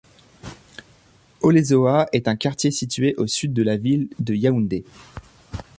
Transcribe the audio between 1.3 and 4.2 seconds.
Olezoa est un quartier situé au sud de la ville